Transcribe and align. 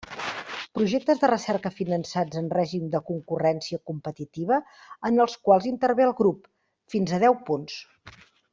Projectes 0.77 1.19
de 1.23 1.27
recerca 1.31 1.71
finançats 1.79 2.39
en 2.41 2.47
règim 2.57 2.87
de 2.95 3.01
concurrència 3.11 3.79
competitiva 3.91 4.59
en 5.11 5.23
els 5.27 5.37
quals 5.49 5.69
intervé 5.75 6.07
el 6.09 6.15
grup: 6.23 6.49
fins 6.97 7.15
a 7.19 7.21
deu 7.27 7.39
punts. 7.51 7.79